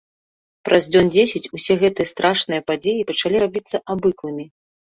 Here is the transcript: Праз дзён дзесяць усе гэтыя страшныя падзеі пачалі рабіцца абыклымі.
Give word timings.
Праз 0.69 0.87
дзён 0.93 1.05
дзесяць 1.15 1.51
усе 1.59 1.73
гэтыя 1.85 2.11
страшныя 2.13 2.65
падзеі 2.73 3.07
пачалі 3.13 3.35
рабіцца 3.47 3.77
абыклымі. 3.97 4.45